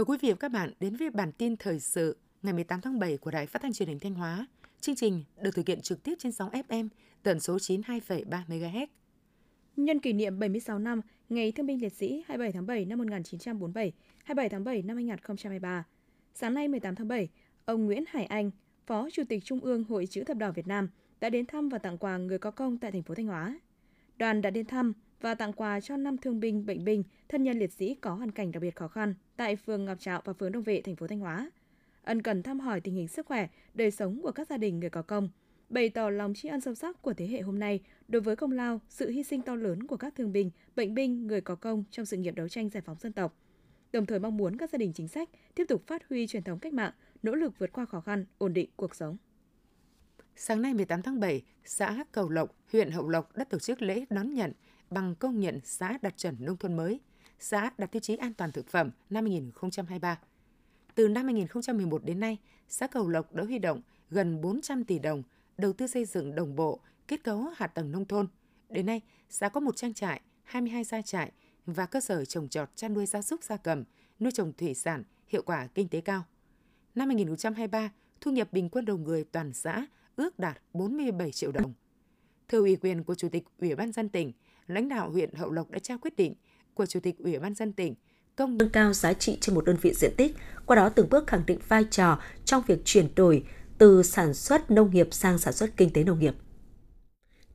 Mời 0.00 0.04
quý 0.04 0.18
vị 0.20 0.30
và 0.30 0.36
các 0.36 0.48
bạn 0.48 0.72
đến 0.80 0.96
với 0.96 1.10
bản 1.10 1.32
tin 1.32 1.56
thời 1.56 1.80
sự 1.80 2.16
ngày 2.42 2.52
18 2.52 2.80
tháng 2.80 2.98
7 2.98 3.16
của 3.16 3.30
Đài 3.30 3.46
Phát 3.46 3.62
thanh 3.62 3.72
Truyền 3.72 3.88
hình 3.88 3.98
Thanh 3.98 4.14
Hóa. 4.14 4.46
Chương 4.80 4.94
trình 4.94 5.24
được 5.42 5.50
thực 5.54 5.68
hiện 5.68 5.80
trực 5.80 6.02
tiếp 6.02 6.14
trên 6.18 6.32
sóng 6.32 6.50
FM 6.50 6.88
tần 7.22 7.40
số 7.40 7.56
92,3 7.56 8.24
MHz. 8.48 8.86
Nhân 9.76 10.00
kỷ 10.00 10.12
niệm 10.12 10.38
76 10.38 10.78
năm 10.78 11.00
Ngày 11.28 11.52
Thương 11.52 11.66
binh 11.66 11.80
Liệt 11.80 11.92
sĩ 11.92 12.24
27 12.28 12.52
tháng 12.52 12.66
7 12.66 12.84
năm 12.84 12.98
1947, 12.98 13.92
27 14.24 14.48
tháng 14.48 14.64
7 14.64 14.82
năm 14.82 14.96
2023. 14.96 15.84
Sáng 16.34 16.54
nay 16.54 16.68
18 16.68 16.94
tháng 16.94 17.08
7, 17.08 17.28
ông 17.64 17.86
Nguyễn 17.86 18.04
Hải 18.08 18.24
Anh, 18.24 18.50
Phó 18.86 19.08
Chủ 19.12 19.22
tịch 19.28 19.44
Trung 19.44 19.60
ương 19.60 19.84
Hội 19.84 20.06
chữ 20.06 20.24
thập 20.24 20.36
đỏ 20.36 20.52
Việt 20.52 20.66
Nam 20.66 20.88
đã 21.20 21.30
đến 21.30 21.46
thăm 21.46 21.68
và 21.68 21.78
tặng 21.78 21.98
quà 21.98 22.16
người 22.16 22.38
có 22.38 22.50
công 22.50 22.78
tại 22.78 22.92
thành 22.92 23.02
phố 23.02 23.14
Thanh 23.14 23.26
Hóa. 23.26 23.60
Đoàn 24.16 24.42
đã 24.42 24.50
đến 24.50 24.66
thăm 24.66 24.92
và 25.20 25.34
tặng 25.34 25.52
quà 25.52 25.80
cho 25.80 25.96
năm 25.96 26.18
thương 26.18 26.40
binh, 26.40 26.66
bệnh 26.66 26.84
binh, 26.84 27.04
thân 27.28 27.42
nhân 27.42 27.58
liệt 27.58 27.72
sĩ 27.72 27.94
có 27.94 28.14
hoàn 28.14 28.30
cảnh 28.30 28.52
đặc 28.52 28.62
biệt 28.62 28.76
khó 28.76 28.88
khăn 28.88 29.14
tại 29.36 29.56
phường 29.56 29.84
Ngọc 29.84 30.00
Trạo 30.00 30.22
và 30.24 30.32
phường 30.32 30.52
Đông 30.52 30.62
Vệ, 30.62 30.80
thành 30.80 30.96
phố 30.96 31.06
Thanh 31.06 31.20
Hóa. 31.20 31.50
Ân 32.02 32.22
cần 32.22 32.42
thăm 32.42 32.60
hỏi 32.60 32.80
tình 32.80 32.94
hình 32.94 33.08
sức 33.08 33.26
khỏe, 33.26 33.48
đời 33.74 33.90
sống 33.90 34.20
của 34.22 34.32
các 34.32 34.48
gia 34.48 34.56
đình 34.56 34.80
người 34.80 34.90
có 34.90 35.02
công, 35.02 35.28
bày 35.68 35.88
tỏ 35.88 36.10
lòng 36.10 36.34
tri 36.34 36.48
ân 36.48 36.60
sâu 36.60 36.74
sắc 36.74 37.02
của 37.02 37.12
thế 37.12 37.26
hệ 37.26 37.40
hôm 37.40 37.58
nay 37.58 37.80
đối 38.08 38.22
với 38.22 38.36
công 38.36 38.52
lao, 38.52 38.80
sự 38.88 39.10
hy 39.10 39.22
sinh 39.22 39.42
to 39.42 39.54
lớn 39.54 39.86
của 39.86 39.96
các 39.96 40.14
thương 40.16 40.32
binh, 40.32 40.50
bệnh 40.76 40.94
binh, 40.94 41.26
người 41.26 41.40
có 41.40 41.54
công 41.54 41.84
trong 41.90 42.06
sự 42.06 42.16
nghiệp 42.16 42.34
đấu 42.34 42.48
tranh 42.48 42.70
giải 42.70 42.82
phóng 42.86 42.96
dân 43.00 43.12
tộc. 43.12 43.36
Đồng 43.92 44.06
thời 44.06 44.18
mong 44.18 44.36
muốn 44.36 44.56
các 44.56 44.70
gia 44.70 44.76
đình 44.76 44.92
chính 44.92 45.08
sách 45.08 45.28
tiếp 45.54 45.64
tục 45.68 45.86
phát 45.86 46.08
huy 46.08 46.26
truyền 46.26 46.42
thống 46.42 46.58
cách 46.58 46.72
mạng, 46.72 46.92
nỗ 47.22 47.34
lực 47.34 47.58
vượt 47.58 47.72
qua 47.72 47.84
khó 47.84 48.00
khăn, 48.00 48.24
ổn 48.38 48.52
định 48.52 48.70
cuộc 48.76 48.94
sống. 48.94 49.16
Sáng 50.36 50.62
nay 50.62 50.74
18 50.74 51.02
tháng 51.02 51.20
7, 51.20 51.42
xã 51.64 52.04
Cầu 52.12 52.28
Lộc, 52.28 52.56
huyện 52.72 52.90
Hậu 52.90 53.08
Lộc 53.08 53.36
đã 53.36 53.44
tổ 53.44 53.58
chức 53.58 53.82
lễ 53.82 54.04
đón 54.10 54.34
nhận 54.34 54.52
bằng 54.90 55.14
công 55.14 55.40
nhận 55.40 55.60
xã 55.64 55.98
đạt 56.02 56.16
chuẩn 56.16 56.36
nông 56.38 56.56
thôn 56.56 56.76
mới, 56.76 57.00
xã 57.38 57.70
đạt 57.78 57.92
tiêu 57.92 58.00
chí 58.00 58.16
an 58.16 58.34
toàn 58.34 58.52
thực 58.52 58.68
phẩm 58.68 58.90
năm 59.10 59.24
2023. 59.24 60.18
Từ 60.94 61.08
năm 61.08 61.24
2011 61.24 62.04
đến 62.04 62.20
nay, 62.20 62.38
xã 62.68 62.86
Cầu 62.86 63.08
Lộc 63.08 63.34
đã 63.34 63.44
huy 63.44 63.58
động 63.58 63.82
gần 64.10 64.40
400 64.40 64.84
tỷ 64.84 64.98
đồng 64.98 65.22
đầu 65.58 65.72
tư 65.72 65.86
xây 65.86 66.04
dựng 66.04 66.34
đồng 66.34 66.56
bộ 66.56 66.80
kết 67.08 67.24
cấu 67.24 67.46
hạ 67.56 67.66
tầng 67.66 67.92
nông 67.92 68.04
thôn. 68.04 68.28
Đến 68.68 68.86
nay, 68.86 69.00
xã 69.28 69.48
có 69.48 69.60
một 69.60 69.76
trang 69.76 69.94
trại, 69.94 70.20
22 70.42 70.84
gia 70.84 71.02
trại 71.02 71.32
và 71.66 71.86
cơ 71.86 72.00
sở 72.00 72.24
trồng 72.24 72.48
trọt 72.48 72.76
chăn 72.76 72.94
nuôi 72.94 73.06
gia 73.06 73.22
súc 73.22 73.44
gia 73.44 73.56
cầm, 73.56 73.84
nuôi 74.20 74.32
trồng 74.32 74.52
thủy 74.52 74.74
sản, 74.74 75.02
hiệu 75.26 75.42
quả 75.42 75.66
kinh 75.66 75.88
tế 75.88 76.00
cao. 76.00 76.24
Năm 76.94 77.08
2023, 77.08 77.92
thu 78.20 78.30
nhập 78.30 78.52
bình 78.52 78.68
quân 78.68 78.84
đầu 78.84 78.98
người 78.98 79.24
toàn 79.24 79.52
xã 79.52 79.86
ước 80.16 80.38
đạt 80.38 80.62
47 80.72 81.32
triệu 81.32 81.52
đồng. 81.52 81.72
Thưa 82.48 82.58
ủy 82.58 82.76
quyền 82.76 83.04
của 83.04 83.14
Chủ 83.14 83.28
tịch 83.28 83.44
Ủy 83.58 83.74
ban 83.74 83.92
dân 83.92 84.08
tỉnh, 84.08 84.32
lãnh 84.70 84.88
đạo 84.88 85.10
huyện 85.10 85.34
Hậu 85.34 85.50
Lộc 85.50 85.70
đã 85.70 85.78
trao 85.78 85.98
quyết 85.98 86.16
định 86.16 86.34
của 86.74 86.86
Chủ 86.86 87.00
tịch 87.00 87.18
Ủy 87.18 87.38
ban 87.38 87.54
dân 87.54 87.72
tỉnh 87.72 87.94
công 88.36 88.58
nâng 88.58 88.70
cao 88.70 88.92
giá 88.92 89.12
trị 89.12 89.38
trên 89.40 89.54
một 89.54 89.64
đơn 89.64 89.76
vị 89.82 89.92
diện 89.94 90.12
tích, 90.16 90.36
qua 90.66 90.76
đó 90.76 90.88
từng 90.88 91.08
bước 91.10 91.26
khẳng 91.26 91.42
định 91.46 91.58
vai 91.68 91.84
trò 91.90 92.18
trong 92.44 92.62
việc 92.66 92.78
chuyển 92.84 93.08
đổi 93.16 93.44
từ 93.78 94.02
sản 94.02 94.34
xuất 94.34 94.70
nông 94.70 94.90
nghiệp 94.90 95.08
sang 95.10 95.38
sản 95.38 95.52
xuất 95.52 95.76
kinh 95.76 95.90
tế 95.90 96.04
nông 96.04 96.18
nghiệp. 96.18 96.34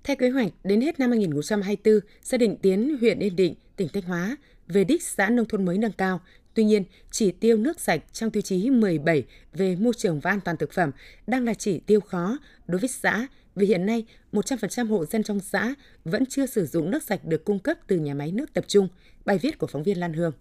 Theo 0.03 0.15
kế 0.15 0.29
hoạch, 0.29 0.51
đến 0.63 0.81
hết 0.81 0.99
năm 0.99 1.09
2024, 1.11 1.99
gia 2.21 2.37
đình 2.37 2.57
Tiến, 2.61 2.97
huyện 2.99 3.19
Yên 3.19 3.35
Định, 3.35 3.55
tỉnh 3.75 3.87
Thanh 3.93 4.03
Hóa 4.03 4.37
về 4.67 4.83
đích 4.83 5.03
xã 5.03 5.29
nông 5.29 5.45
thôn 5.45 5.65
mới 5.65 5.77
nâng 5.77 5.91
cao. 5.91 6.19
Tuy 6.53 6.63
nhiên, 6.63 6.83
chỉ 7.11 7.31
tiêu 7.31 7.57
nước 7.57 7.79
sạch 7.79 8.03
trong 8.13 8.31
tiêu 8.31 8.41
chí 8.41 8.69
17 8.69 9.25
về 9.53 9.75
môi 9.75 9.93
trường 9.97 10.19
và 10.19 10.31
an 10.31 10.39
toàn 10.45 10.57
thực 10.57 10.73
phẩm 10.73 10.91
đang 11.27 11.45
là 11.45 11.53
chỉ 11.53 11.79
tiêu 11.79 11.99
khó 11.99 12.37
đối 12.67 12.79
với 12.79 12.89
xã 12.89 13.27
vì 13.55 13.67
hiện 13.67 13.85
nay 13.85 14.05
100% 14.33 14.87
hộ 14.87 15.05
dân 15.05 15.23
trong 15.23 15.39
xã 15.39 15.73
vẫn 16.05 16.25
chưa 16.25 16.45
sử 16.45 16.65
dụng 16.65 16.91
nước 16.91 17.03
sạch 17.03 17.25
được 17.25 17.45
cung 17.45 17.59
cấp 17.59 17.77
từ 17.87 17.97
nhà 17.97 18.13
máy 18.13 18.31
nước 18.31 18.53
tập 18.53 18.65
trung. 18.67 18.87
Bài 19.25 19.37
viết 19.37 19.57
của 19.57 19.67
phóng 19.67 19.83
viên 19.83 19.99
Lan 19.99 20.13
Hương. 20.13 20.31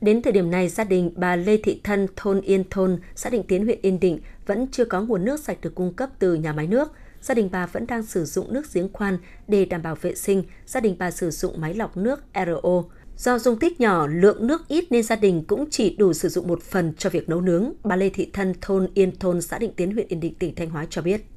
Đến 0.00 0.22
thời 0.22 0.32
điểm 0.32 0.50
này, 0.50 0.68
gia 0.68 0.84
đình 0.84 1.12
bà 1.16 1.36
Lê 1.36 1.56
Thị 1.56 1.80
Thân, 1.84 2.06
thôn 2.16 2.40
Yên 2.40 2.64
Thôn, 2.70 2.98
xã 3.14 3.30
Định 3.30 3.42
Tiến, 3.42 3.64
huyện 3.64 3.78
Yên 3.82 4.00
Định 4.00 4.20
vẫn 4.46 4.66
chưa 4.72 4.84
có 4.84 5.02
nguồn 5.02 5.24
nước 5.24 5.40
sạch 5.40 5.58
được 5.62 5.74
cung 5.74 5.92
cấp 5.92 6.10
từ 6.18 6.34
nhà 6.34 6.52
máy 6.52 6.66
nước. 6.66 6.92
Gia 7.20 7.34
đình 7.34 7.48
bà 7.52 7.66
vẫn 7.66 7.86
đang 7.86 8.02
sử 8.02 8.24
dụng 8.24 8.52
nước 8.52 8.72
giếng 8.74 8.92
khoan 8.92 9.18
để 9.48 9.64
đảm 9.64 9.82
bảo 9.82 9.94
vệ 9.94 10.14
sinh. 10.14 10.44
Gia 10.66 10.80
đình 10.80 10.96
bà 10.98 11.10
sử 11.10 11.30
dụng 11.30 11.60
máy 11.60 11.74
lọc 11.74 11.96
nước 11.96 12.24
RO. 12.34 12.82
Do 13.16 13.38
dung 13.38 13.58
tích 13.58 13.80
nhỏ, 13.80 14.06
lượng 14.06 14.46
nước 14.46 14.68
ít 14.68 14.84
nên 14.90 15.02
gia 15.02 15.16
đình 15.16 15.44
cũng 15.46 15.70
chỉ 15.70 15.96
đủ 15.96 16.12
sử 16.12 16.28
dụng 16.28 16.48
một 16.48 16.62
phần 16.62 16.92
cho 16.98 17.10
việc 17.10 17.28
nấu 17.28 17.40
nướng. 17.40 17.72
Bà 17.84 17.96
Lê 17.96 18.08
Thị 18.08 18.30
Thân, 18.32 18.54
thôn 18.60 18.88
Yên 18.94 19.18
Thôn, 19.18 19.42
xã 19.42 19.58
Định 19.58 19.72
Tiến, 19.76 19.90
huyện 19.94 20.08
Yên 20.08 20.20
Định, 20.20 20.34
tỉnh 20.34 20.54
Thanh 20.54 20.70
Hóa 20.70 20.86
cho 20.90 21.02
biết. 21.02 21.31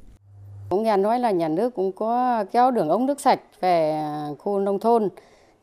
Cũng 0.70 0.84
nghe 0.84 0.98
nói 0.98 1.20
là 1.20 1.31
nhà 1.31 1.48
nước 1.48 1.76
cũng 1.76 1.92
có 1.92 2.44
kéo 2.52 2.72
đường 2.72 2.90
ống 2.90 3.06
nước 3.06 3.20
sạch 3.20 3.40
về 3.62 4.02
khu 4.40 4.59
nông 4.59 4.80
thôn. 4.80 5.09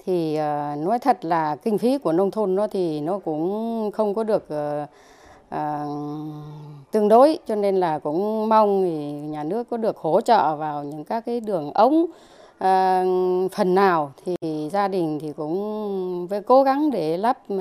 Thì 0.07 0.37
ờ, 0.37 0.75
nói 0.79 0.99
thật 0.99 1.25
là 1.25 1.57
kinh 1.57 1.79
phí 1.79 1.99
của 1.99 2.13
nông 2.13 2.31
thôn 2.31 2.55
nó 2.55 2.67
thì 2.67 3.01
nó 3.01 3.19
cũng 3.19 3.91
không 3.95 4.15
có 4.15 4.25
được 4.25 4.49
uh, 4.55 4.89
tương 6.91 7.09
đối. 7.09 7.39
Cho 7.47 7.55
nên 7.55 7.77
là 7.77 7.99
cũng 7.99 8.49
mong 8.49 8.83
thì 8.85 9.13
nhà 9.13 9.45
nước 9.45 9.71
có 9.71 9.77
được 9.77 9.97
hỗ 9.97 10.21
trợ 10.21 10.57
vào 10.57 10.85
những 10.85 11.05
các 11.05 11.27
cái 11.27 11.41
đường 11.41 11.73
ống 11.75 12.03
uh, 12.03 13.53
phần 13.53 13.75
nào. 13.75 14.13
Thì 14.25 14.69
gia 14.73 14.89
đình 14.89 15.19
thì 15.23 15.33
cũng 15.33 16.27
phải 16.31 16.41
cố 16.43 16.63
gắng 16.63 16.91
để 16.91 17.17
lắp 17.17 17.39
uh, 17.55 17.61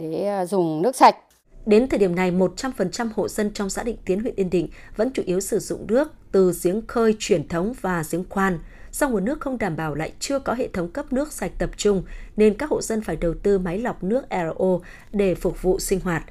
để 0.00 0.44
dùng 0.48 0.82
nước 0.82 0.96
sạch. 0.96 1.16
Đến 1.66 1.88
thời 1.88 1.98
điểm 1.98 2.14
này, 2.14 2.32
100% 2.32 3.08
hộ 3.14 3.28
dân 3.28 3.50
trong 3.54 3.70
xã 3.70 3.82
Định 3.82 3.96
Tiến, 4.04 4.20
huyện 4.20 4.34
Yên 4.36 4.50
Định 4.50 4.68
vẫn 4.96 5.10
chủ 5.14 5.22
yếu 5.26 5.40
sử 5.40 5.58
dụng 5.58 5.86
nước 5.86 6.12
từ 6.32 6.52
giếng 6.62 6.86
khơi 6.86 7.16
truyền 7.18 7.48
thống 7.48 7.72
và 7.80 8.02
giếng 8.10 8.24
khoan 8.28 8.58
do 8.92 9.08
nguồn 9.08 9.24
nước 9.24 9.40
không 9.40 9.58
đảm 9.58 9.76
bảo 9.76 9.94
lại 9.94 10.12
chưa 10.20 10.38
có 10.38 10.54
hệ 10.54 10.68
thống 10.68 10.90
cấp 10.90 11.12
nước 11.12 11.32
sạch 11.32 11.52
tập 11.58 11.70
trung 11.76 12.02
nên 12.36 12.54
các 12.54 12.70
hộ 12.70 12.82
dân 12.82 13.00
phải 13.00 13.16
đầu 13.16 13.34
tư 13.42 13.58
máy 13.58 13.78
lọc 13.78 14.04
nước 14.04 14.24
RO 14.30 14.80
để 15.12 15.34
phục 15.34 15.62
vụ 15.62 15.78
sinh 15.78 16.00
hoạt. 16.00 16.24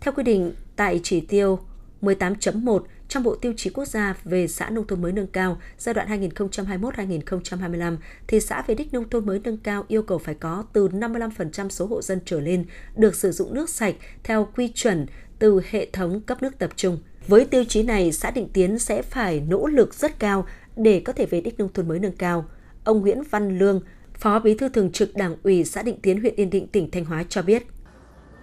Theo 0.00 0.14
quy 0.14 0.22
định 0.22 0.52
tại 0.76 1.00
chỉ 1.02 1.20
tiêu 1.20 1.58
18.1 2.02 2.80
trong 3.08 3.22
Bộ 3.22 3.34
Tiêu 3.34 3.52
chí 3.56 3.70
Quốc 3.70 3.84
gia 3.84 4.16
về 4.24 4.48
xã 4.48 4.70
nông 4.70 4.86
thôn 4.86 5.02
mới 5.02 5.12
nâng 5.12 5.26
cao 5.26 5.58
giai 5.78 5.94
đoạn 5.94 6.30
2021-2025 6.30 7.96
thì 8.26 8.40
xã 8.40 8.62
về 8.66 8.74
đích 8.74 8.94
nông 8.94 9.08
thôn 9.08 9.26
mới 9.26 9.40
nâng 9.44 9.56
cao 9.56 9.84
yêu 9.88 10.02
cầu 10.02 10.18
phải 10.18 10.34
có 10.34 10.64
từ 10.72 10.88
55% 10.88 11.68
số 11.68 11.86
hộ 11.86 12.02
dân 12.02 12.20
trở 12.24 12.40
lên 12.40 12.64
được 12.96 13.14
sử 13.14 13.32
dụng 13.32 13.54
nước 13.54 13.70
sạch 13.70 13.94
theo 14.24 14.48
quy 14.56 14.68
chuẩn 14.74 15.06
từ 15.38 15.60
hệ 15.70 15.86
thống 15.92 16.20
cấp 16.20 16.42
nước 16.42 16.58
tập 16.58 16.70
trung. 16.76 16.98
Với 17.28 17.44
tiêu 17.44 17.64
chí 17.64 17.82
này, 17.82 18.12
xã 18.12 18.30
Định 18.30 18.48
Tiến 18.52 18.78
sẽ 18.78 19.02
phải 19.02 19.40
nỗ 19.40 19.66
lực 19.66 19.94
rất 19.94 20.18
cao 20.18 20.46
để 20.76 21.02
có 21.04 21.12
thể 21.12 21.26
về 21.26 21.40
đích 21.40 21.58
nông 21.58 21.72
thôn 21.72 21.88
mới 21.88 21.98
nâng 21.98 22.16
cao. 22.16 22.44
Ông 22.84 23.00
Nguyễn 23.00 23.22
Văn 23.30 23.58
Lương, 23.58 23.80
Phó 24.14 24.38
Bí 24.38 24.54
thư 24.54 24.68
Thường 24.68 24.92
trực 24.92 25.16
Đảng 25.16 25.36
ủy 25.42 25.64
xã 25.64 25.82
Định 25.82 26.00
Tiến, 26.02 26.20
huyện 26.20 26.34
Yên 26.34 26.50
Định, 26.50 26.66
tỉnh 26.66 26.90
Thanh 26.90 27.04
Hóa 27.04 27.24
cho 27.28 27.42
biết. 27.42 27.66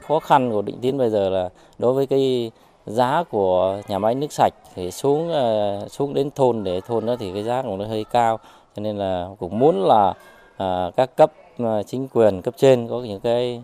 Khó 0.08 0.20
khăn 0.20 0.52
của 0.52 0.62
Định 0.62 0.78
Tiến 0.82 0.98
bây 0.98 1.10
giờ 1.10 1.30
là 1.30 1.50
đối 1.78 1.94
với 1.94 2.08
cái 2.08 2.52
giá 2.86 3.24
của 3.24 3.82
nhà 3.88 4.00
máy 4.00 4.16
nước 4.16 4.32
sạch 4.32 4.54
thì 4.76 4.92
xuống 4.92 5.30
ờ, 5.30 5.88
xuống 5.90 6.14
đến 6.14 6.30
thôn 6.36 6.64
để 6.64 6.82
thôn 6.82 7.06
đó 7.06 7.16
thì 7.20 7.32
cái 7.34 7.44
giá 7.44 7.62
cũng 7.62 7.78
nó 7.78 7.86
hơi 7.86 8.06
cao 8.12 8.40
cho 8.76 8.82
nên 8.82 8.98
là 8.98 9.30
cũng 9.40 9.60
muốn 9.60 9.84
là 9.84 10.14
ờ, 10.58 10.92
các 10.96 11.16
cấp 11.16 11.32
ờ, 11.58 11.84
chính 11.84 12.08
quyền 12.08 12.42
cấp 12.42 12.54
trên 12.58 12.88
có 12.88 13.00
những 13.00 13.20
cái 13.20 13.64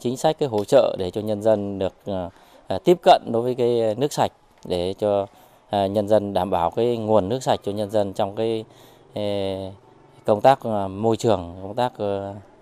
chính 0.00 0.16
sách 0.16 0.38
cái 0.38 0.48
hỗ 0.48 0.64
trợ 0.64 0.96
để 0.98 1.10
cho 1.10 1.20
nhân 1.20 1.42
dân 1.42 1.78
được 1.78 1.94
tiếp 2.84 2.98
cận 3.02 3.22
đối 3.32 3.42
với 3.42 3.54
cái 3.54 3.94
nước 3.94 4.12
sạch 4.12 4.32
để 4.64 4.94
cho 4.98 5.26
nhân 5.70 6.08
dân 6.08 6.34
đảm 6.34 6.50
bảo 6.50 6.70
cái 6.70 6.96
nguồn 6.96 7.28
nước 7.28 7.42
sạch 7.42 7.60
cho 7.62 7.72
nhân 7.72 7.90
dân 7.90 8.12
trong 8.12 8.36
cái 8.36 8.64
công 10.24 10.40
tác 10.40 10.66
môi 10.90 11.16
trường, 11.16 11.54
công 11.62 11.74
tác 11.74 11.92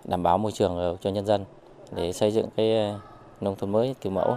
đảm 0.05 0.23
bảo 0.23 0.39
môi 0.39 0.53
trường 0.53 0.97
cho 1.01 1.11
nhân 1.11 1.27
dân 1.27 1.45
để 1.93 2.13
xây 2.13 2.31
dựng 2.31 2.47
cái 2.57 2.95
nông 3.41 3.57
thôn 3.57 3.73
mới 3.73 3.95
kiểu 4.01 4.13
mẫu. 4.13 4.37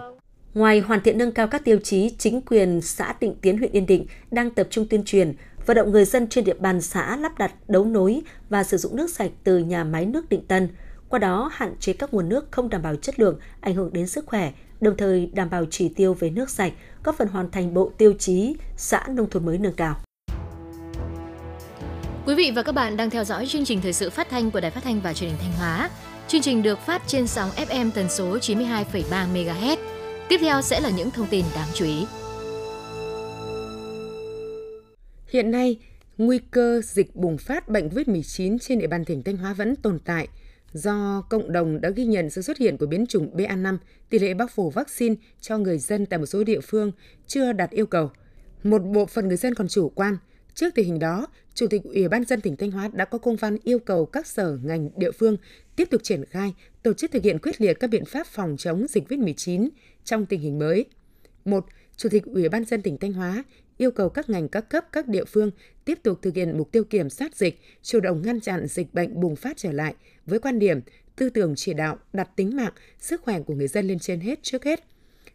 Ngoài 0.54 0.80
hoàn 0.80 1.00
thiện 1.00 1.18
nâng 1.18 1.32
cao 1.32 1.48
các 1.48 1.64
tiêu 1.64 1.78
chí, 1.84 2.10
chính 2.18 2.40
quyền 2.40 2.80
xã 2.80 3.14
Định 3.20 3.34
Tiến 3.42 3.58
huyện 3.58 3.72
Yên 3.72 3.86
Định 3.86 4.06
đang 4.30 4.50
tập 4.50 4.66
trung 4.70 4.86
tuyên 4.90 5.04
truyền, 5.04 5.34
vận 5.66 5.76
động 5.76 5.90
người 5.90 6.04
dân 6.04 6.28
trên 6.28 6.44
địa 6.44 6.54
bàn 6.54 6.80
xã 6.80 7.16
lắp 7.16 7.38
đặt 7.38 7.54
đấu 7.68 7.84
nối 7.84 8.22
và 8.48 8.64
sử 8.64 8.76
dụng 8.76 8.96
nước 8.96 9.10
sạch 9.10 9.30
từ 9.44 9.58
nhà 9.58 9.84
máy 9.84 10.06
nước 10.06 10.28
Định 10.28 10.46
Tân, 10.46 10.68
qua 11.08 11.18
đó 11.18 11.50
hạn 11.52 11.74
chế 11.80 11.92
các 11.92 12.14
nguồn 12.14 12.28
nước 12.28 12.48
không 12.50 12.68
đảm 12.68 12.82
bảo 12.82 12.96
chất 12.96 13.20
lượng, 13.20 13.38
ảnh 13.60 13.74
hưởng 13.74 13.92
đến 13.92 14.06
sức 14.06 14.26
khỏe, 14.26 14.52
đồng 14.80 14.96
thời 14.96 15.30
đảm 15.34 15.50
bảo 15.50 15.64
chỉ 15.70 15.88
tiêu 15.88 16.14
về 16.14 16.30
nước 16.30 16.50
sạch, 16.50 16.72
góp 17.04 17.16
phần 17.18 17.28
hoàn 17.28 17.50
thành 17.50 17.74
bộ 17.74 17.92
tiêu 17.98 18.12
chí 18.18 18.56
xã 18.76 19.04
nông 19.08 19.30
thôn 19.30 19.46
mới 19.46 19.58
nâng 19.58 19.74
cao. 19.74 19.96
Quý 22.26 22.34
vị 22.34 22.52
và 22.56 22.62
các 22.62 22.72
bạn 22.72 22.96
đang 22.96 23.10
theo 23.10 23.24
dõi 23.24 23.46
chương 23.46 23.64
trình 23.64 23.80
thời 23.82 23.92
sự 23.92 24.10
phát 24.10 24.28
thanh 24.30 24.50
của 24.50 24.60
Đài 24.60 24.70
Phát 24.70 24.84
thanh 24.84 25.00
và 25.00 25.14
Truyền 25.14 25.30
hình 25.30 25.38
Thanh 25.40 25.52
Hóa. 25.52 25.90
Chương 26.28 26.40
trình 26.40 26.62
được 26.62 26.78
phát 26.78 27.02
trên 27.06 27.26
sóng 27.26 27.50
FM 27.50 27.90
tần 27.94 28.08
số 28.08 28.36
92,3 28.36 29.32
MHz. 29.32 29.99
Tiếp 30.30 30.38
theo 30.40 30.62
sẽ 30.62 30.80
là 30.80 30.90
những 30.90 31.10
thông 31.10 31.26
tin 31.30 31.44
đáng 31.54 31.68
chú 31.74 31.84
ý. 31.84 32.06
Hiện 35.28 35.50
nay, 35.50 35.78
nguy 36.18 36.38
cơ 36.50 36.80
dịch 36.84 37.16
bùng 37.16 37.38
phát 37.38 37.68
bệnh 37.68 37.88
COVID-19 37.88 38.58
trên 38.58 38.78
địa 38.78 38.86
bàn 38.86 39.04
tỉnh 39.04 39.22
Thanh 39.22 39.36
Hóa 39.36 39.54
vẫn 39.54 39.76
tồn 39.76 39.98
tại– 40.04 40.28
Do 40.72 41.22
cộng 41.30 41.52
đồng 41.52 41.80
đã 41.80 41.90
ghi 41.90 42.04
nhận 42.04 42.30
sự 42.30 42.42
xuất 42.42 42.58
hiện 42.58 42.78
của 42.78 42.86
biến 42.86 43.06
chủng 43.06 43.36
BA5, 43.36 43.78
tỷ 44.10 44.18
lệ 44.18 44.34
bao 44.34 44.48
phủ 44.48 44.70
vaccine 44.70 45.14
cho 45.40 45.58
người 45.58 45.78
dân 45.78 46.06
tại 46.06 46.18
một 46.18 46.26
số 46.26 46.44
địa 46.44 46.60
phương 46.60 46.92
chưa 47.26 47.52
đạt 47.52 47.70
yêu 47.70 47.86
cầu. 47.86 48.10
Một 48.62 48.78
bộ 48.78 49.06
phận 49.06 49.28
người 49.28 49.36
dân 49.36 49.54
còn 49.54 49.68
chủ 49.68 49.88
quan. 49.88 50.16
Trước 50.54 50.74
tình 50.74 50.86
hình 50.86 50.98
đó, 50.98 51.26
Chủ 51.54 51.66
tịch 51.66 51.82
Ủy 51.84 52.08
ban 52.08 52.24
dân 52.24 52.40
tỉnh 52.40 52.56
Thanh 52.56 52.70
Hóa 52.70 52.90
đã 52.92 53.04
có 53.04 53.18
công 53.18 53.36
văn 53.36 53.56
yêu 53.64 53.78
cầu 53.78 54.06
các 54.06 54.26
sở 54.26 54.58
ngành 54.62 54.90
địa 54.96 55.10
phương 55.10 55.36
tiếp 55.76 55.88
tục 55.90 56.00
triển 56.04 56.24
khai 56.24 56.54
tổ 56.82 56.92
chức 56.92 57.10
thực 57.10 57.24
hiện 57.24 57.38
quyết 57.38 57.60
liệt 57.60 57.80
các 57.80 57.90
biện 57.90 58.04
pháp 58.04 58.26
phòng 58.26 58.56
chống 58.58 58.86
dịch 58.88 59.08
COVID-19 59.08 59.68
trong 60.04 60.26
tình 60.26 60.40
hình 60.40 60.58
mới. 60.58 60.84
1. 61.44 61.66
Chủ 61.96 62.08
tịch 62.08 62.24
Ủy 62.24 62.48
ban 62.48 62.64
dân 62.64 62.82
tỉnh 62.82 62.98
Thanh 62.98 63.12
Hóa 63.12 63.44
yêu 63.76 63.90
cầu 63.90 64.08
các 64.08 64.30
ngành 64.30 64.48
các 64.48 64.70
cấp 64.70 64.84
các 64.92 65.08
địa 65.08 65.24
phương 65.24 65.50
tiếp 65.84 65.98
tục 66.02 66.18
thực 66.22 66.34
hiện 66.34 66.58
mục 66.58 66.72
tiêu 66.72 66.84
kiểm 66.84 67.10
soát 67.10 67.36
dịch, 67.36 67.60
chủ 67.82 68.00
động 68.00 68.22
ngăn 68.22 68.40
chặn 68.40 68.66
dịch 68.66 68.94
bệnh 68.94 69.20
bùng 69.20 69.36
phát 69.36 69.56
trở 69.56 69.72
lại 69.72 69.94
với 70.26 70.38
quan 70.38 70.58
điểm 70.58 70.80
tư 71.16 71.30
tưởng 71.30 71.54
chỉ 71.56 71.74
đạo 71.74 71.98
đặt 72.12 72.36
tính 72.36 72.56
mạng, 72.56 72.72
sức 72.98 73.22
khỏe 73.22 73.40
của 73.40 73.54
người 73.54 73.68
dân 73.68 73.88
lên 73.88 73.98
trên 73.98 74.20
hết 74.20 74.42
trước 74.42 74.64
hết. 74.64 74.84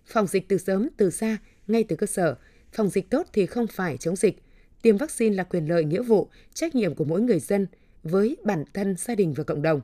Phòng 0.06 0.28
dịch 0.28 0.48
từ 0.48 0.58
sớm 0.58 0.90
từ 0.98 1.10
xa, 1.10 1.38
ngay 1.68 1.84
từ 1.84 1.96
cơ 1.96 2.08
sở, 2.08 2.36
phòng 2.74 2.90
dịch 2.90 3.10
tốt 3.10 3.28
thì 3.34 3.46
không 3.46 3.68
phải 3.68 3.98
chống 3.98 4.16
dịch. 4.16 4.44
Tiêm 4.82 4.98
vaccine 4.98 5.36
là 5.36 5.44
quyền 5.44 5.66
lợi 5.70 5.84
nghĩa 5.84 6.02
vụ, 6.02 6.30
trách 6.54 6.76
nhiệm 6.76 6.96
của 6.96 7.06
mỗi 7.06 7.22
người 7.22 7.40
dân 7.40 7.68
với 8.04 8.38
bản 8.44 8.64
thân, 8.74 8.96
gia 8.98 9.16
đình 9.16 9.34
và 9.34 9.44
cộng 9.44 9.62
đồng. 9.62 9.82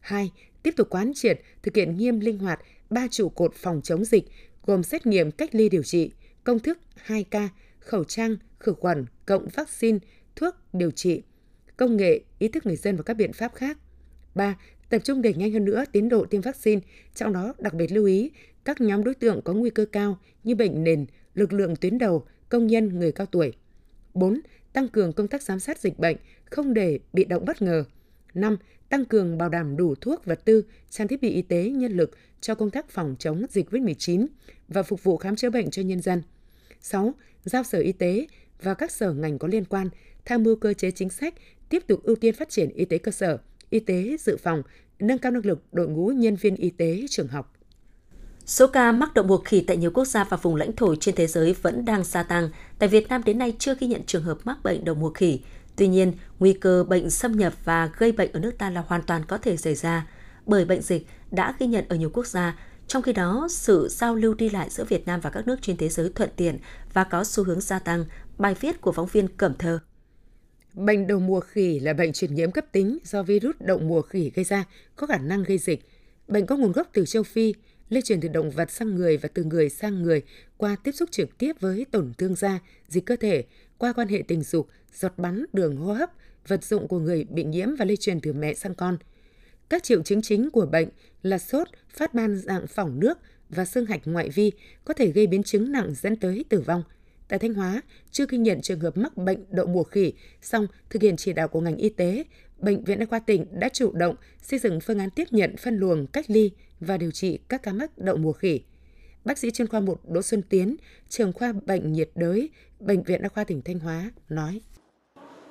2. 0.00 0.30
Tiếp 0.66 0.76
tục 0.76 0.88
quán 0.90 1.12
triệt, 1.14 1.40
thực 1.62 1.76
hiện 1.76 1.96
nghiêm 1.96 2.20
linh 2.20 2.38
hoạt 2.38 2.60
ba 2.90 3.08
trụ 3.10 3.28
cột 3.28 3.54
phòng 3.54 3.80
chống 3.82 4.04
dịch 4.04 4.24
gồm 4.66 4.82
xét 4.82 5.06
nghiệm 5.06 5.30
cách 5.30 5.54
ly 5.54 5.68
điều 5.68 5.82
trị, 5.82 6.10
công 6.44 6.58
thức 6.58 6.78
2K, 7.06 7.48
khẩu 7.78 8.04
trang, 8.04 8.36
khử 8.58 8.72
khuẩn, 8.72 9.06
cộng 9.26 9.48
vaccine, 9.54 9.98
thuốc, 10.36 10.54
điều 10.72 10.90
trị, 10.90 11.22
công 11.76 11.96
nghệ, 11.96 12.20
ý 12.38 12.48
thức 12.48 12.66
người 12.66 12.76
dân 12.76 12.96
và 12.96 13.02
các 13.02 13.14
biện 13.14 13.32
pháp 13.32 13.54
khác. 13.54 13.78
3. 14.34 14.56
Tập 14.88 14.98
trung 15.04 15.22
đẩy 15.22 15.34
nhanh 15.34 15.52
hơn 15.52 15.64
nữa 15.64 15.84
tiến 15.92 16.08
độ 16.08 16.24
tiêm 16.24 16.40
vaccine, 16.40 16.80
trong 17.14 17.32
đó 17.32 17.54
đặc 17.58 17.74
biệt 17.74 17.92
lưu 17.92 18.04
ý 18.04 18.30
các 18.64 18.80
nhóm 18.80 19.04
đối 19.04 19.14
tượng 19.14 19.42
có 19.42 19.52
nguy 19.52 19.70
cơ 19.70 19.86
cao 19.92 20.18
như 20.44 20.54
bệnh 20.54 20.84
nền, 20.84 21.06
lực 21.34 21.52
lượng 21.52 21.76
tuyến 21.76 21.98
đầu, 21.98 22.26
công 22.48 22.66
nhân, 22.66 22.98
người 22.98 23.12
cao 23.12 23.26
tuổi. 23.26 23.52
4. 24.14 24.40
Tăng 24.72 24.88
cường 24.88 25.12
công 25.12 25.28
tác 25.28 25.42
giám 25.42 25.60
sát 25.60 25.78
dịch 25.78 25.98
bệnh, 25.98 26.16
không 26.44 26.74
để 26.74 26.98
bị 27.12 27.24
động 27.24 27.44
bất 27.44 27.62
ngờ. 27.62 27.84
5. 28.36 28.56
Tăng 28.88 29.04
cường 29.04 29.38
bảo 29.38 29.48
đảm 29.48 29.76
đủ 29.76 29.94
thuốc, 29.94 30.24
vật 30.24 30.44
tư, 30.44 30.64
trang 30.90 31.08
thiết 31.08 31.22
bị 31.22 31.30
y 31.30 31.42
tế, 31.42 31.70
nhân 31.70 31.92
lực 31.92 32.10
cho 32.40 32.54
công 32.54 32.70
tác 32.70 32.90
phòng 32.90 33.16
chống 33.18 33.46
dịch 33.50 33.70
COVID-19 33.70 34.26
và 34.68 34.82
phục 34.82 35.02
vụ 35.02 35.16
khám 35.16 35.36
chữa 35.36 35.50
bệnh 35.50 35.70
cho 35.70 35.82
nhân 35.82 36.00
dân. 36.00 36.22
6. 36.80 37.14
Giao 37.44 37.62
Sở 37.62 37.78
Y 37.78 37.92
tế 37.92 38.26
và 38.62 38.74
các 38.74 38.90
sở 38.90 39.12
ngành 39.12 39.38
có 39.38 39.48
liên 39.48 39.64
quan 39.64 39.88
tham 40.24 40.42
mưu 40.42 40.56
cơ 40.56 40.74
chế 40.74 40.90
chính 40.90 41.10
sách 41.10 41.34
tiếp 41.68 41.82
tục 41.86 42.00
ưu 42.02 42.16
tiên 42.16 42.34
phát 42.34 42.48
triển 42.48 42.68
y 42.68 42.84
tế 42.84 42.98
cơ 42.98 43.12
sở, 43.12 43.38
y 43.70 43.80
tế 43.80 44.16
dự 44.20 44.36
phòng, 44.36 44.62
nâng 44.98 45.18
cao 45.18 45.32
năng 45.32 45.46
lực 45.46 45.62
đội 45.72 45.88
ngũ 45.88 46.08
nhân 46.08 46.36
viên 46.36 46.56
y 46.56 46.70
tế 46.70 47.06
trường 47.10 47.28
học. 47.28 47.52
Số 48.46 48.66
ca 48.66 48.92
mắc 48.92 49.14
đậu 49.14 49.24
mùa 49.24 49.38
khỉ 49.38 49.64
tại 49.66 49.76
nhiều 49.76 49.90
quốc 49.90 50.04
gia 50.04 50.24
và 50.24 50.36
vùng 50.36 50.56
lãnh 50.56 50.72
thổ 50.72 50.94
trên 50.96 51.14
thế 51.14 51.26
giới 51.26 51.52
vẫn 51.62 51.84
đang 51.84 52.04
gia 52.04 52.22
tăng. 52.22 52.48
Tại 52.78 52.88
Việt 52.88 53.08
Nam 53.08 53.22
đến 53.24 53.38
nay 53.38 53.54
chưa 53.58 53.74
ghi 53.80 53.86
nhận 53.86 54.02
trường 54.06 54.22
hợp 54.22 54.38
mắc 54.44 54.58
bệnh 54.62 54.84
đậu 54.84 54.94
mùa 54.94 55.10
khỉ. 55.10 55.40
Tuy 55.76 55.88
nhiên, 55.88 56.12
nguy 56.38 56.52
cơ 56.52 56.84
bệnh 56.84 57.10
xâm 57.10 57.32
nhập 57.32 57.52
và 57.64 57.90
gây 57.98 58.12
bệnh 58.12 58.32
ở 58.32 58.40
nước 58.40 58.58
ta 58.58 58.70
là 58.70 58.84
hoàn 58.86 59.02
toàn 59.02 59.24
có 59.28 59.38
thể 59.38 59.56
xảy 59.56 59.74
ra, 59.74 60.06
bởi 60.46 60.64
bệnh 60.64 60.82
dịch 60.82 61.06
đã 61.30 61.54
ghi 61.58 61.66
nhận 61.66 61.84
ở 61.88 61.96
nhiều 61.96 62.10
quốc 62.10 62.26
gia, 62.26 62.58
trong 62.86 63.02
khi 63.02 63.12
đó, 63.12 63.48
sự 63.50 63.88
giao 63.90 64.14
lưu 64.14 64.34
đi 64.34 64.50
lại 64.50 64.70
giữa 64.70 64.84
Việt 64.84 65.06
Nam 65.06 65.20
và 65.20 65.30
các 65.30 65.46
nước 65.46 65.56
trên 65.62 65.76
thế 65.76 65.88
giới 65.88 66.10
thuận 66.14 66.30
tiện 66.36 66.58
và 66.92 67.04
có 67.04 67.24
xu 67.24 67.44
hướng 67.44 67.60
gia 67.60 67.78
tăng. 67.78 68.04
Bài 68.38 68.54
viết 68.60 68.80
của 68.80 68.92
phóng 68.92 69.06
viên 69.06 69.28
Cẩm 69.28 69.54
Thơ. 69.58 69.78
Bệnh 70.74 71.06
đậu 71.06 71.18
mùa 71.20 71.40
khỉ 71.40 71.80
là 71.80 71.92
bệnh 71.92 72.12
truyền 72.12 72.34
nhiễm 72.34 72.50
cấp 72.50 72.64
tính 72.72 72.98
do 73.04 73.22
virus 73.22 73.56
đậu 73.60 73.78
mùa 73.78 74.02
khỉ 74.02 74.30
gây 74.34 74.44
ra, 74.44 74.64
có 74.96 75.06
khả 75.06 75.18
năng 75.18 75.42
gây 75.42 75.58
dịch. 75.58 75.88
Bệnh 76.28 76.46
có 76.46 76.56
nguồn 76.56 76.72
gốc 76.72 76.88
từ 76.92 77.06
châu 77.06 77.22
Phi, 77.22 77.54
lây 77.88 78.02
truyền 78.02 78.20
từ 78.20 78.28
động 78.28 78.50
vật 78.50 78.70
sang 78.70 78.94
người 78.94 79.16
và 79.16 79.28
từ 79.34 79.44
người 79.44 79.68
sang 79.68 80.02
người 80.02 80.22
qua 80.56 80.76
tiếp 80.84 80.92
xúc 80.92 81.08
trực 81.12 81.38
tiếp 81.38 81.52
với 81.60 81.86
tổn 81.90 82.12
thương 82.18 82.34
da, 82.34 82.58
dịch 82.88 83.06
cơ 83.06 83.16
thể, 83.16 83.44
qua 83.78 83.92
quan 83.92 84.08
hệ 84.08 84.22
tình 84.28 84.42
dục, 84.42 84.68
giọt 84.94 85.12
bắn, 85.16 85.44
đường 85.52 85.76
hô 85.76 85.92
hấp, 85.92 86.10
vật 86.48 86.64
dụng 86.64 86.88
của 86.88 86.98
người 86.98 87.24
bị 87.24 87.44
nhiễm 87.44 87.68
và 87.78 87.84
lây 87.84 87.96
truyền 87.96 88.20
từ 88.20 88.32
mẹ 88.32 88.54
sang 88.54 88.74
con. 88.74 88.98
Các 89.68 89.82
triệu 89.82 90.02
chứng 90.02 90.22
chính 90.22 90.50
của 90.50 90.66
bệnh 90.66 90.88
là 91.22 91.38
sốt, 91.38 91.68
phát 91.88 92.14
ban 92.14 92.36
dạng 92.36 92.66
phỏng 92.66 93.00
nước 93.00 93.18
và 93.48 93.64
xương 93.64 93.86
hạch 93.86 94.00
ngoại 94.04 94.30
vi 94.30 94.52
có 94.84 94.94
thể 94.94 95.10
gây 95.10 95.26
biến 95.26 95.42
chứng 95.42 95.72
nặng 95.72 95.94
dẫn 95.94 96.16
tới 96.16 96.44
tử 96.48 96.60
vong. 96.60 96.82
Tại 97.28 97.38
Thanh 97.38 97.54
Hóa, 97.54 97.82
chưa 98.10 98.26
ghi 98.28 98.38
nhận 98.38 98.60
trường 98.60 98.80
hợp 98.80 98.96
mắc 98.96 99.16
bệnh 99.16 99.44
đậu 99.50 99.66
mùa 99.66 99.82
khỉ, 99.82 100.12
song 100.42 100.66
thực 100.90 101.02
hiện 101.02 101.16
chỉ 101.16 101.32
đạo 101.32 101.48
của 101.48 101.60
ngành 101.60 101.76
y 101.76 101.88
tế, 101.88 102.24
Bệnh 102.58 102.84
viện 102.84 102.98
Đa 102.98 103.06
khoa 103.06 103.18
tỉnh 103.18 103.46
đã 103.60 103.68
chủ 103.68 103.92
động 103.92 104.16
xây 104.42 104.58
dựng 104.58 104.80
phương 104.80 104.98
án 104.98 105.10
tiếp 105.10 105.24
nhận 105.30 105.56
phân 105.56 105.76
luồng, 105.76 106.06
cách 106.06 106.30
ly 106.30 106.50
và 106.80 106.96
điều 106.96 107.10
trị 107.10 107.38
các 107.48 107.62
ca 107.62 107.72
mắc 107.72 107.98
đậu 107.98 108.16
mùa 108.16 108.32
khỉ. 108.32 108.60
Bác 109.26 109.38
sĩ 109.38 109.50
chuyên 109.50 109.68
khoa 109.68 109.80
1 109.80 109.94
Đỗ 110.08 110.22
Xuân 110.22 110.42
Tiến, 110.42 110.76
trưởng 111.08 111.32
khoa 111.32 111.52
bệnh 111.66 111.92
nhiệt 111.92 112.10
đới, 112.14 112.50
Bệnh 112.80 113.02
viện 113.02 113.22
Đa 113.22 113.28
khoa 113.28 113.44
tỉnh 113.44 113.62
Thanh 113.62 113.78
Hóa 113.78 114.10
nói. 114.28 114.60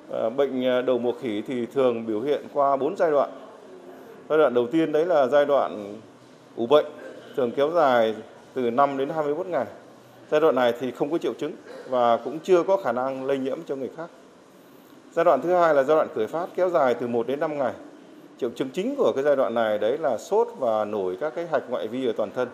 Ờ, 0.08 0.30
bệnh 0.30 0.64
ờ, 0.64 0.70
đầu 0.70 0.82
đậu 0.82 0.98
mùa 0.98 1.12
khỉ 1.22 1.42
thì 1.46 1.66
thường 1.66 2.06
biểu 2.06 2.20
hiện 2.20 2.44
qua 2.52 2.76
4 2.76 2.96
giai 2.96 3.10
đoạn. 3.10 3.30
Giai 4.28 4.38
đoạn 4.38 4.54
đầu 4.54 4.66
tiên 4.66 4.92
đấy 4.92 5.06
là 5.06 5.26
giai 5.26 5.46
đoạn 5.46 6.00
ủ 6.56 6.66
bệnh, 6.66 6.86
thường 7.36 7.52
kéo 7.56 7.70
dài 7.70 8.14
từ 8.54 8.70
5 8.70 8.96
đến 8.96 9.08
21 9.08 9.46
ngày. 9.46 9.66
Giai 10.30 10.40
đoạn 10.40 10.54
này 10.54 10.74
thì 10.80 10.90
không 10.90 11.10
có 11.10 11.18
triệu 11.18 11.34
chứng 11.34 11.52
và 11.88 12.16
cũng 12.16 12.38
chưa 12.40 12.62
có 12.62 12.76
khả 12.76 12.92
năng 12.92 13.24
lây 13.24 13.38
nhiễm 13.38 13.58
cho 13.66 13.76
người 13.76 13.90
khác. 13.96 14.10
Giai 15.12 15.24
đoạn 15.24 15.40
thứ 15.42 15.54
hai 15.54 15.74
là 15.74 15.82
giai 15.82 15.96
đoạn 15.96 16.08
khởi 16.14 16.26
phát 16.26 16.48
kéo 16.54 16.70
dài 16.70 16.94
từ 16.94 17.06
1 17.06 17.26
đến 17.26 17.40
5 17.40 17.58
ngày. 17.58 17.72
Triệu 18.38 18.50
chứng 18.50 18.70
chính 18.70 18.94
của 18.96 19.12
cái 19.14 19.24
giai 19.24 19.36
đoạn 19.36 19.54
này 19.54 19.78
đấy 19.78 19.98
là 19.98 20.18
sốt 20.18 20.48
và 20.58 20.84
nổi 20.84 21.16
các 21.20 21.34
cái 21.34 21.46
hạch 21.46 21.70
ngoại 21.70 21.88
vi 21.88 22.06
ở 22.06 22.12
toàn 22.16 22.30
thân. 22.34 22.48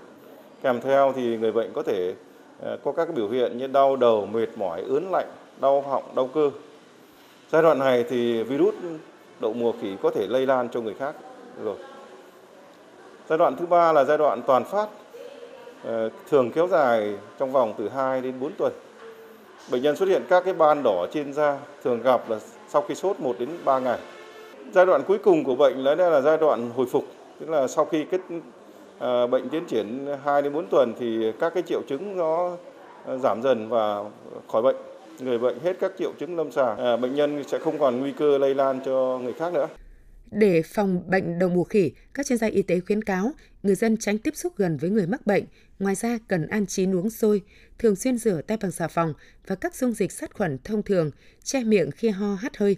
Kèm 0.63 0.81
theo 0.81 1.13
thì 1.17 1.37
người 1.37 1.53
bệnh 1.53 1.73
có 1.73 1.83
thể 1.83 2.15
ờ, 2.63 2.79
có 2.85 2.93
các 2.93 3.15
biểu 3.15 3.29
hiện 3.29 3.59
như 3.59 3.67
đau 3.67 3.97
đầu, 3.97 4.27
mệt 4.27 4.49
mỏi, 4.57 4.83
ớn 4.89 5.11
lạnh, 5.11 5.27
đau 5.61 5.81
họng, 5.81 6.15
đau 6.15 6.27
cơ. 6.35 6.51
Giai 7.51 7.63
đoạn 7.63 7.79
này 7.79 8.05
thì 8.09 8.43
virus 8.43 8.75
đậu 9.41 9.53
mùa 9.53 9.73
khỉ 9.81 9.97
có 10.03 10.11
thể 10.11 10.27
lây 10.27 10.47
lan 10.47 10.69
cho 10.69 10.81
người 10.81 10.95
khác 10.95 11.15
rồi. 11.65 11.77
Giai 13.29 13.39
đoạn 13.39 13.57
thứ 13.57 13.67
ba 13.67 13.93
là 13.93 14.05
giai 14.05 14.19
đoạn 14.19 14.43
toàn 14.47 14.65
phát, 14.65 14.89
ờ, 15.85 16.11
thường 16.31 16.51
kéo 16.51 16.69
dài 16.69 17.15
trong 17.39 17.53
vòng 17.53 17.75
từ 17.79 17.89
2 17.89 18.21
đến 18.21 18.35
4 18.41 18.53
tuần. 18.59 18.73
Bệnh 19.71 19.83
nhân 19.83 19.97
xuất 19.97 20.09
hiện 20.09 20.23
các 20.29 20.45
cái 20.45 20.55
ban 20.55 20.83
đỏ 20.83 21.07
trên 21.13 21.33
da, 21.33 21.59
thường 21.85 22.03
gặp 22.03 22.31
là 22.31 22.39
sau 22.69 22.83
khi 22.83 22.95
sốt 22.95 23.21
1 23.21 23.37
đến 23.39 23.49
3 23.65 23.79
ngày. 23.79 23.99
Giai 24.73 24.87
đoạn 24.87 25.03
cuối 25.07 25.19
cùng 25.19 25.45
của 25.45 25.55
bệnh 25.55 25.85
là, 25.85 25.95
là 25.95 26.21
giai 26.21 26.39
đoạn 26.39 26.71
hồi 26.77 26.87
phục, 26.87 27.05
tức 27.41 27.51
là 27.51 27.69
sau 27.69 27.85
khi 27.85 28.05
kết 28.05 28.21
Ờ, 29.03 29.27
bệnh 29.27 29.49
tiến 29.49 29.65
triển 29.69 30.07
2 30.25 30.43
đến 30.43 30.53
4 30.53 30.67
tuần 30.71 30.95
thì 30.99 31.33
các 31.41 31.55
cái 31.55 31.63
triệu 31.67 31.83
chứng 31.89 32.17
nó 32.17 32.57
ờ, 33.05 33.19
giảm 33.19 33.43
dần 33.43 33.69
và 33.69 34.11
khỏi 34.53 34.63
bệnh. 34.63 34.77
Người 35.21 35.39
bệnh 35.39 35.59
hết 35.59 35.77
các 35.81 35.93
triệu 35.99 36.13
chứng 36.19 36.37
lâm 36.37 36.53
sàng, 36.53 36.77
ờ, 36.77 36.97
bệnh 36.97 37.15
nhân 37.15 37.45
sẽ 37.49 37.59
không 37.59 37.79
còn 37.79 38.01
nguy 38.01 38.13
cơ 38.13 38.39
lây 38.39 38.55
lan 38.55 38.81
cho 38.85 39.21
người 39.23 39.33
khác 39.33 39.53
nữa. 39.53 39.69
Để 40.31 40.63
phòng 40.63 41.03
bệnh 41.11 41.39
đậu 41.39 41.49
mùa 41.49 41.65
khỉ, 41.65 41.93
các 42.15 42.27
chuyên 42.27 42.39
gia 42.39 42.47
y 42.47 42.63
tế 42.63 42.81
khuyến 42.81 43.05
cáo 43.05 43.33
người 43.63 43.75
dân 43.75 43.97
tránh 43.97 44.19
tiếp 44.19 44.37
xúc 44.37 44.53
gần 44.57 44.77
với 44.77 44.91
người 44.91 45.07
mắc 45.07 45.27
bệnh. 45.27 45.45
Ngoài 45.79 45.95
ra, 45.95 46.19
cần 46.29 46.47
ăn 46.47 46.67
chín 46.67 46.95
uống 46.95 47.11
sôi, 47.11 47.43
thường 47.79 47.97
xuyên 47.97 48.19
rửa 48.19 48.41
tay 48.47 48.59
bằng 48.63 48.71
xà 48.71 48.89
phòng 48.89 49.15
và 49.47 49.55
các 49.55 49.75
dung 49.75 49.93
dịch 49.93 50.13
sát 50.13 50.35
khuẩn 50.35 50.59
thông 50.65 50.83
thường, 50.83 51.11
che 51.45 51.65
miệng 51.65 51.91
khi 51.91 52.09
ho 52.09 52.35
hắt 52.35 52.57
hơi. 52.57 52.77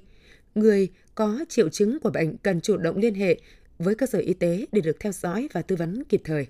Người 0.55 0.89
có 1.15 1.39
triệu 1.49 1.69
chứng 1.69 2.01
của 2.01 2.11
bệnh 2.11 2.37
cần 2.37 2.61
chủ 2.61 2.77
động 2.77 2.97
liên 2.97 3.15
hệ 3.15 3.39
với 3.85 3.95
cơ 3.95 4.07
sở 4.07 4.19
y 4.19 4.35
tế 4.35 4.67
để 4.73 4.81
được 4.81 4.97
theo 5.01 5.13
dõi 5.13 5.49
và 5.53 5.63
tư 5.63 5.77
vấn 5.77 6.05
kịp 6.09 6.23
thời. 6.25 6.47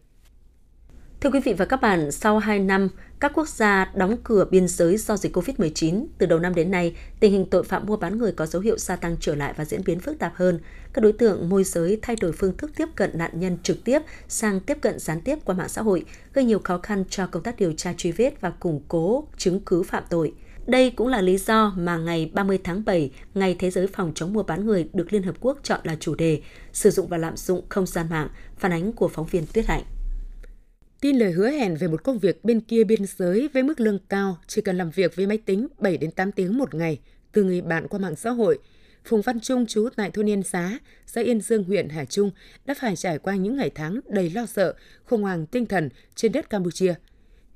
Thưa 1.20 1.30
quý 1.30 1.40
vị 1.44 1.52
và 1.52 1.64
các 1.64 1.80
bạn, 1.80 2.12
sau 2.12 2.38
2 2.38 2.58
năm, 2.58 2.88
các 3.20 3.32
quốc 3.34 3.48
gia 3.48 3.92
đóng 3.94 4.16
cửa 4.24 4.46
biên 4.50 4.68
giới 4.68 4.96
do 4.96 5.16
dịch 5.16 5.36
COVID-19, 5.36 6.06
từ 6.18 6.26
đầu 6.26 6.38
năm 6.38 6.54
đến 6.54 6.70
nay, 6.70 6.96
tình 7.20 7.32
hình 7.32 7.46
tội 7.50 7.64
phạm 7.64 7.86
mua 7.86 7.96
bán 7.96 8.18
người 8.18 8.32
có 8.32 8.46
dấu 8.46 8.62
hiệu 8.62 8.78
gia 8.78 8.96
tăng 8.96 9.16
trở 9.20 9.34
lại 9.34 9.54
và 9.56 9.64
diễn 9.64 9.80
biến 9.86 10.00
phức 10.00 10.18
tạp 10.18 10.34
hơn. 10.34 10.60
Các 10.92 11.02
đối 11.02 11.12
tượng 11.12 11.48
môi 11.48 11.64
giới 11.64 11.98
thay 12.02 12.16
đổi 12.20 12.32
phương 12.32 12.56
thức 12.56 12.70
tiếp 12.76 12.86
cận 12.96 13.10
nạn 13.14 13.30
nhân 13.34 13.58
trực 13.62 13.84
tiếp 13.84 14.02
sang 14.28 14.60
tiếp 14.60 14.78
cận 14.80 14.98
gián 14.98 15.20
tiếp 15.20 15.38
qua 15.44 15.54
mạng 15.54 15.68
xã 15.68 15.82
hội, 15.82 16.04
gây 16.32 16.44
nhiều 16.44 16.58
khó 16.64 16.78
khăn 16.78 17.04
cho 17.10 17.26
công 17.26 17.42
tác 17.42 17.56
điều 17.56 17.72
tra 17.72 17.94
truy 17.96 18.12
vết 18.12 18.40
và 18.40 18.50
củng 18.50 18.80
cố 18.88 19.28
chứng 19.36 19.60
cứ 19.60 19.82
phạm 19.82 20.04
tội. 20.10 20.32
Đây 20.66 20.90
cũng 20.90 21.08
là 21.08 21.20
lý 21.20 21.38
do 21.38 21.74
mà 21.76 21.96
ngày 21.96 22.30
30 22.34 22.58
tháng 22.64 22.84
7, 22.84 23.10
Ngày 23.34 23.56
Thế 23.58 23.70
giới 23.70 23.86
phòng 23.86 24.12
chống 24.14 24.32
mua 24.32 24.42
bán 24.42 24.66
người 24.66 24.88
được 24.92 25.12
Liên 25.12 25.22
Hợp 25.22 25.34
Quốc 25.40 25.58
chọn 25.62 25.80
là 25.82 25.96
chủ 26.00 26.14
đề, 26.14 26.40
sử 26.72 26.90
dụng 26.90 27.08
và 27.08 27.16
lạm 27.16 27.36
dụng 27.36 27.64
không 27.68 27.86
gian 27.86 28.06
mạng, 28.10 28.28
phản 28.58 28.72
ánh 28.72 28.92
của 28.92 29.08
phóng 29.08 29.26
viên 29.26 29.46
Tuyết 29.46 29.66
Hạnh 29.66 29.84
tin 31.04 31.16
lời 31.16 31.32
hứa 31.32 31.50
hẹn 31.50 31.76
về 31.76 31.88
một 31.88 32.04
công 32.04 32.18
việc 32.18 32.44
bên 32.44 32.60
kia 32.60 32.84
biên 32.84 33.06
giới 33.16 33.48
với 33.52 33.62
mức 33.62 33.80
lương 33.80 33.98
cao 34.08 34.38
chỉ 34.46 34.60
cần 34.60 34.78
làm 34.78 34.90
việc 34.90 35.16
với 35.16 35.26
máy 35.26 35.38
tính 35.38 35.66
7 35.78 35.96
đến 35.96 36.10
8 36.10 36.32
tiếng 36.32 36.58
một 36.58 36.74
ngày 36.74 37.00
từ 37.32 37.44
người 37.44 37.60
bạn 37.60 37.88
qua 37.88 37.98
mạng 38.00 38.16
xã 38.16 38.30
hội. 38.30 38.58
Phùng 39.04 39.22
Văn 39.22 39.40
Trung 39.40 39.66
trú 39.66 39.88
tại 39.96 40.10
thôn 40.10 40.28
Yên 40.28 40.42
Xá, 40.42 40.78
xã 41.06 41.20
Yên 41.20 41.40
Dương, 41.40 41.64
huyện 41.64 41.88
Hà 41.88 42.04
Trung 42.04 42.30
đã 42.64 42.74
phải 42.80 42.96
trải 42.96 43.18
qua 43.18 43.34
những 43.36 43.56
ngày 43.56 43.70
tháng 43.74 44.00
đầy 44.08 44.30
lo 44.30 44.46
sợ, 44.46 44.74
khủng 45.04 45.22
hoảng 45.22 45.46
tinh 45.46 45.66
thần 45.66 45.88
trên 46.14 46.32
đất 46.32 46.50
Campuchia. 46.50 46.94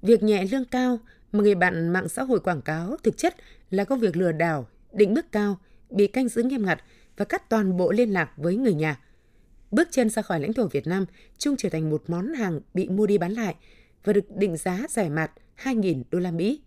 Việc 0.03 0.23
nhẹ 0.23 0.47
lương 0.51 0.65
cao 0.65 0.99
mà 1.33 1.41
người 1.41 1.55
bạn 1.55 1.89
mạng 1.89 2.09
xã 2.09 2.23
hội 2.23 2.41
quảng 2.41 2.63
cáo 2.63 2.97
thực 3.03 3.17
chất 3.17 3.37
là 3.71 3.85
công 3.85 4.01
việc 4.01 4.17
lừa 4.17 4.33
đảo, 4.33 4.69
định 4.93 5.15
mức 5.15 5.33
cao, 5.33 5.59
bị 5.91 6.07
canh 6.07 6.29
giữ 6.29 6.43
nghiêm 6.43 6.67
ngặt 6.67 6.83
và 7.17 7.25
cắt 7.25 7.51
toàn 7.51 7.77
bộ 7.77 7.93
liên 7.93 8.13
lạc 8.13 8.31
với 8.37 8.57
người 8.57 8.75
nhà– 8.75 9.01
Bước 9.71 9.89
chân 9.91 10.11
ra 10.11 10.23
khỏi 10.23 10.41
lãnh 10.41 10.53
thổ 10.53 10.67
Việt 10.67 10.87
Nam, 10.87 11.07
Trung 11.39 11.57
trở 11.59 11.69
thành 11.69 11.91
một 11.91 12.03
món 12.07 12.35
hàng 12.35 12.61
bị 12.75 12.89
mua 12.89 13.07
đi 13.07 13.19
bán 13.19 13.33
lại 13.33 13.55
và 14.05 14.13
được 14.13 14.37
định 14.37 14.57
giá 14.57 14.87
rẻ 14.89 15.09
mạt 15.09 15.31
2.000 15.63 16.03
đô 16.11 16.19
la 16.19 16.31
Mỹ. 16.31 16.61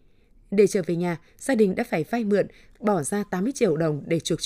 Để 0.52 0.68
trở 0.68 0.82
về 0.86 0.96
nhà, 0.96 1.18
gia 1.38 1.56
đình 1.56 1.76
đã 1.76 1.84
phải 1.84 2.04
vay 2.04 2.24
mượn, 2.24 2.48
bỏ 2.80 3.04
ra 3.04 3.24
80 3.32 3.52
triệu 3.56 3.78
đồng 3.78 4.04
để 4.06 4.20
chuộc 4.20 4.40